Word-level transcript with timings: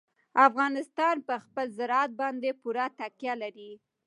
افغانستان 0.47 1.15
په 1.27 1.35
خپل 1.43 1.67
زراعت 1.77 2.11
باندې 2.21 2.49
پوره 2.61 2.85
تکیه 2.99 3.33
لري. 3.43 3.71